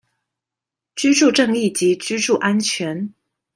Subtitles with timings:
[0.95, 3.13] 居住正義及居住安全